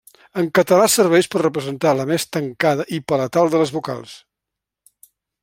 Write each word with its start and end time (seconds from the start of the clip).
En 0.43 0.45
català 0.59 0.85
serveix 0.93 1.29
per 1.35 1.41
representar 1.43 1.91
la 1.99 2.07
més 2.13 2.25
tancada 2.37 2.89
i 2.99 3.01
palatal 3.13 3.53
de 3.53 3.61
les 3.65 3.75
vocals. 3.77 4.17